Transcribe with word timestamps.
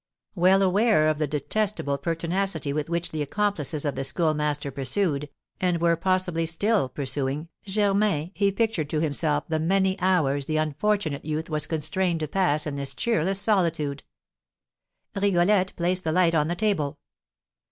Well 0.33 0.63
aware 0.63 1.07
of 1.09 1.19
the 1.19 1.27
detestable 1.27 1.99
pertinacity 1.99 2.73
with 2.73 2.89
which 2.89 3.11
the 3.11 3.21
accomplices 3.21 3.85
of 3.85 3.93
the 3.93 4.03
Schoolmaster 4.03 4.71
pursued, 4.71 5.29
and 5.59 5.79
were 5.79 5.95
possibly 5.95 6.47
still 6.47 6.89
pursuing, 6.89 7.49
Germain, 7.67 8.31
he 8.33 8.51
pictured 8.51 8.89
to 8.89 8.99
himself 8.99 9.43
the 9.47 9.59
many 9.59 9.99
hours 10.01 10.47
the 10.47 10.57
unfortunate 10.57 11.23
youth 11.23 11.51
was 11.51 11.67
constrained 11.67 12.21
to 12.21 12.27
pass 12.27 12.65
in 12.65 12.77
this 12.77 12.95
cheerless 12.95 13.39
solitude. 13.39 14.01
Rigolette 15.15 15.73
placed 15.75 16.03
the 16.03 16.11
light 16.11 16.33
on 16.33 16.47
the 16.47 16.55
table. 16.55 16.97